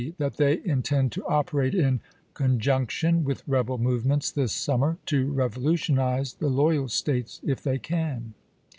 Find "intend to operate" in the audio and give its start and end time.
0.65-1.75